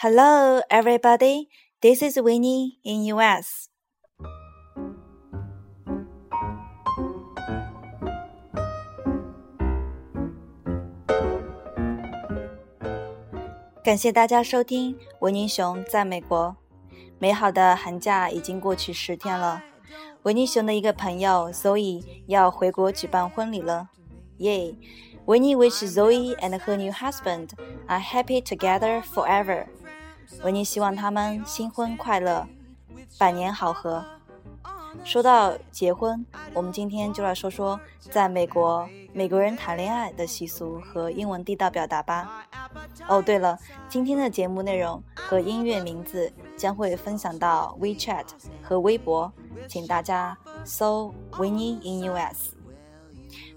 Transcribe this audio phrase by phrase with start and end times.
[0.00, 1.48] Hello, everybody.
[1.80, 3.68] This is Winnie in US.
[13.82, 16.56] 感谢大家收听维尼熊在美国。
[17.18, 19.62] 美好的寒假已经过去十天了，
[20.24, 23.88] 维尼熊的一个朋友 Zoe 要回国举办婚礼了，
[24.38, 24.74] 耶！
[25.26, 27.50] 维尼 wish Zoe and her new husband
[27.86, 29.66] are happy together forever。
[30.43, 32.47] 维尼希望他们新婚快乐，
[33.17, 34.03] 百年好合。
[35.03, 42.45] 说到结婚，我们今天就来说说在美国美国人谈恋爱的习俗和英文地道表达吧。
[43.07, 48.25] 哦，对了，今天的节目内容和音乐名字将会分享到 WeChat
[48.61, 49.31] 和微博，
[49.67, 52.60] 请大家搜 Winnie in US。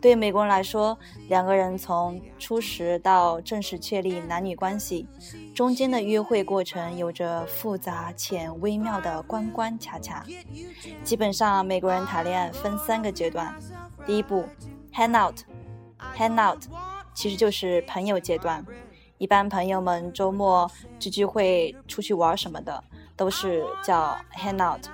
[0.00, 5.06] 对美国人来说，两个人从初识到正式确立男女关系，
[5.54, 10.24] 中间的约会过程有着复杂且微妙的关关卡卡。
[11.04, 13.54] 基本上，美国人谈恋爱分三个阶段。
[14.06, 14.46] 第一步
[14.94, 16.62] ，hang out，hang out，
[17.12, 18.64] 其实就是朋友阶段。
[19.18, 22.82] 一般朋友们周末聚聚会、出去玩什么的，
[23.16, 24.86] 都是叫 hang out。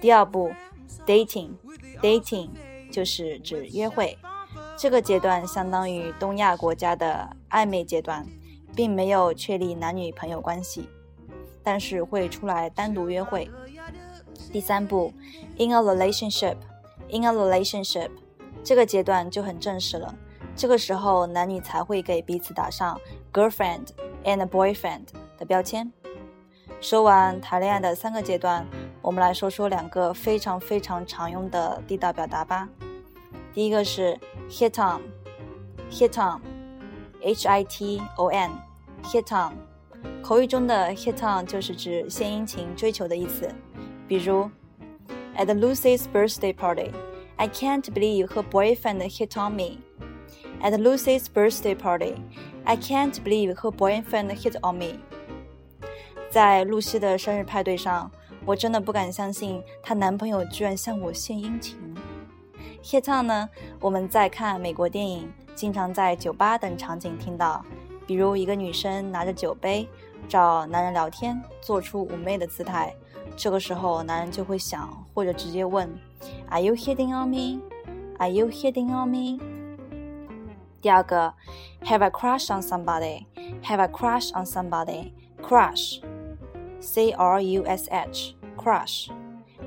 [0.00, 0.50] 第二步
[1.06, 2.48] ，dating，dating。
[2.92, 4.16] 就是指约会，
[4.76, 8.24] 这个阶段相当于东亚国家的暧昧阶段，
[8.76, 10.88] 并没有确立男女朋友关系，
[11.62, 13.50] 但是会出来单独约会。
[14.52, 15.12] 第三步
[15.56, 18.10] ，in a relationship，in a relationship，
[18.62, 20.14] 这个阶段就很正式了，
[20.54, 23.00] 这个时候男女才会给彼此打上
[23.32, 23.88] girlfriend
[24.24, 25.06] and boyfriend
[25.38, 25.90] 的标签。
[26.80, 28.66] 说完谈恋爱的三个阶段，
[29.00, 32.68] 我们来说说两个非常非常常用的地道表达吧。
[33.53, 34.17] 第一个是
[34.49, 39.53] hit on，hit on，h i t o n，hit on，
[40.21, 43.49] 口语中的 hit on 就是指献殷勤、追求的意思。
[44.07, 44.49] 比如，
[45.35, 53.53] At Lucy's birthday party，I can't believe her boyfriend hit on me。At Lucy's birthday party，I can't believe
[53.55, 54.99] her boyfriend hit on me。
[56.29, 58.11] 在露西的生日派对上，
[58.45, 61.77] 我真的不敢相信她男朋友居然向我献殷勤。
[62.82, 63.48] Hit on 呢？
[63.80, 67.64] 我们在看美国电影，经常在酒吧等场景听到，
[68.06, 69.88] 比如一个女生拿着酒杯
[70.28, 72.94] 找男人聊天，做出妩媚的姿态，
[73.36, 75.88] 这个时候男人就会想，或者直接问
[76.50, 77.60] ：Are you hitting on me?
[78.18, 79.40] Are you hitting on me?
[80.80, 81.32] 第二个
[81.84, 83.26] ，have a crush on somebody.
[83.62, 85.12] Have a crush on somebody.
[85.40, 86.00] Crush,
[86.80, 89.08] C R U S H, crush.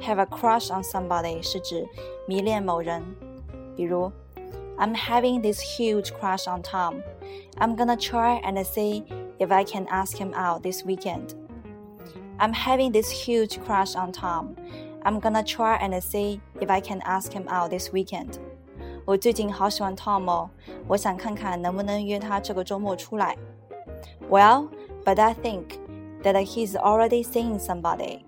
[0.03, 1.87] Have a crush on somebody 是指
[2.27, 3.03] 迷恋某人，
[3.77, 4.11] 比如
[4.79, 7.03] I'm having this huge crush on Tom.
[7.59, 9.05] I'm gonna try and see
[9.39, 11.35] if I can ask him out this weekend.
[12.39, 14.55] I'm having this huge crush on Tom.
[15.03, 18.39] I'm gonna try and see if I can ask him out this weekend.
[19.05, 20.51] 我最近好喜欢 Tom 哦，
[20.87, 23.37] 我想看看能不能约他这个周末出来。
[24.31, 24.69] Well,
[25.05, 25.79] but I think
[26.23, 28.21] that he's already seeing somebody.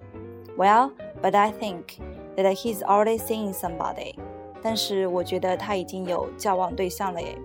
[0.56, 0.90] Well,
[1.20, 1.98] but I think
[2.36, 4.14] that he's already seeing somebody.
[4.62, 7.36] 但是我觉得他已经有交往对象了耶。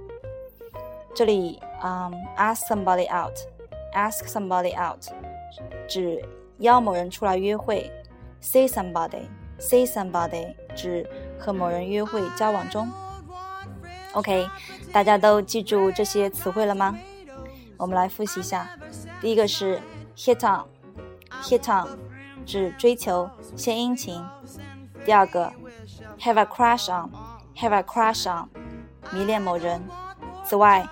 [1.15, 5.03] 这里，嗯、um,，ask somebody out，ask somebody out，
[5.87, 6.23] 指
[6.59, 7.89] 邀某人出来约会；
[8.41, 12.87] see somebody，see somebody，指和某人约会交往中。
[14.13, 14.47] OK，
[14.93, 16.95] 大家都记住这些词汇了吗？
[17.77, 18.69] 我们来复习一下。
[19.19, 19.79] 第一个是
[20.15, 22.00] hit on，hit on。
[22.44, 24.22] 指追求、献殷勤。
[25.04, 25.52] 第二个
[26.20, 28.48] ，have a crush on，have a crush on，
[29.12, 29.82] 迷恋某人。
[30.44, 30.86] 此外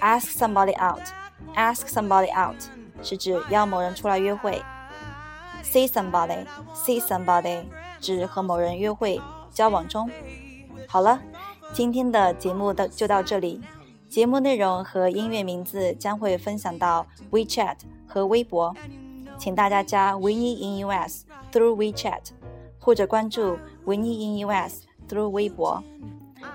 [0.00, 2.56] ，ask somebody out，ask somebody out
[3.02, 4.62] 是指邀某人出来约会。
[5.62, 7.64] see somebody，see somebody
[8.00, 10.10] 指和某人约会、交往中。
[10.86, 11.20] 好了，
[11.72, 13.62] 今天的节目的就到这里。
[14.08, 18.74] 节目内容和音乐名字将会分享到 WeChat 和微博。
[19.38, 22.30] 请大家加维尼 in US through WeChat，
[22.78, 25.82] 或者关注维尼 in US through 微博。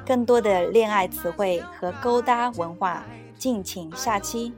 [0.06, 3.02] 更多的恋爱词汇和勾搭文化，
[3.38, 4.54] 敬请下期。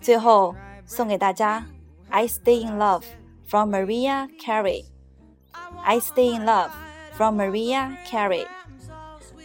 [0.00, 0.54] 最后
[0.86, 1.60] 送给大家
[2.10, 3.04] 《I Stay in Love
[3.46, 4.84] from Mariah Carey，
[5.82, 6.70] 《I Stay in Love
[7.16, 8.46] from Mariah Carey。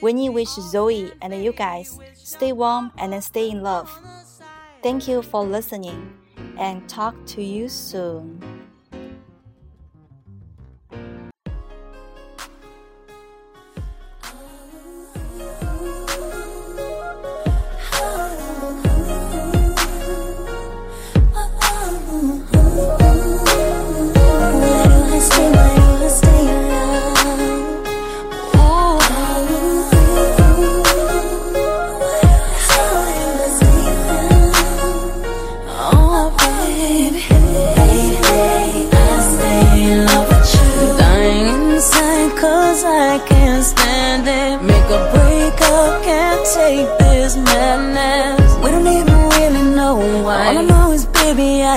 [0.01, 3.89] need wish Zoe and you guys stay warm and stay in love.
[4.81, 6.13] Thank you for listening
[6.59, 8.58] and talk to you soon.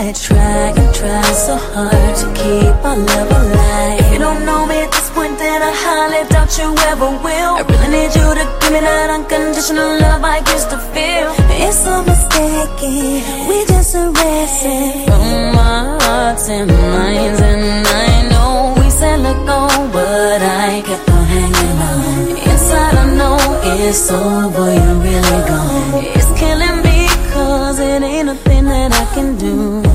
[0.03, 4.13] I try and try so hard to keep our love alive.
[4.13, 7.53] You don't know me at this point, then I highly doubt you ever will.
[7.55, 11.31] I really need you to give me that unconditional love I used to feel.
[11.55, 18.91] It's so mistaken, we just arrested from our hearts and minds, and I know we
[18.91, 22.43] said let go, but I kept on hanging on.
[22.51, 23.39] Inside, I know
[23.79, 26.05] it's over, you're really gone.
[26.11, 29.92] It's killing me, cause it ain't a thing that I can do.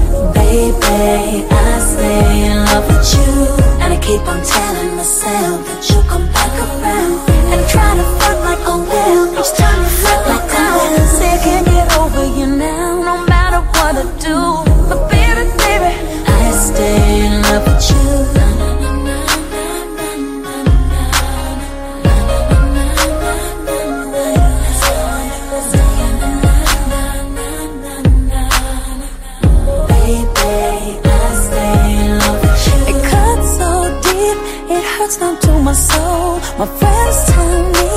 [0.58, 3.46] Baby, I stay in love with you.
[3.80, 6.27] And I keep on telling myself that you'll come
[35.08, 36.40] it hurts down to my soul.
[36.58, 37.90] My friends tell me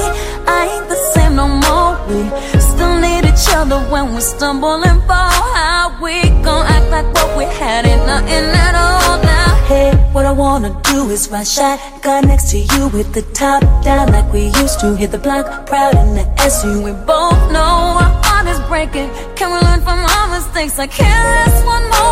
[0.46, 1.92] I ain't the same no more.
[2.08, 5.30] We still need each other when we stumble and fall.
[5.54, 9.54] How we gon' act like what we had ain't nothing at all now?
[9.66, 14.08] Hey, what I wanna do is ride shotgun next to you with the top down
[14.12, 14.96] like we used to.
[14.96, 16.82] Hit the block proud in the SU.
[16.82, 19.10] We both know our heart is breaking.
[19.36, 20.78] Can we learn from our mistakes?
[20.78, 22.09] I can't last one moment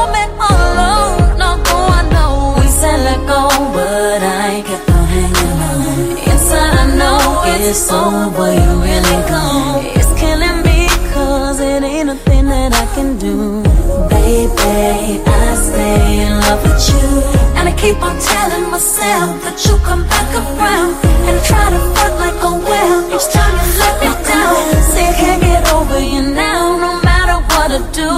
[15.59, 17.09] stay in love with you.
[17.57, 20.95] And I keep on telling myself that you'll come back around.
[21.29, 24.57] And try to fuck like a whale each time you let me down.
[24.93, 28.13] Say I can't get over you now, no matter what I do.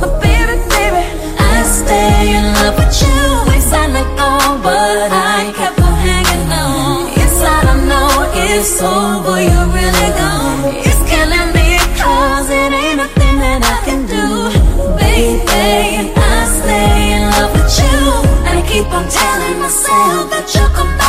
[0.00, 1.04] But baby, baby,
[1.38, 2.43] I stay in
[18.74, 21.03] keep on telling myself that you'll come back.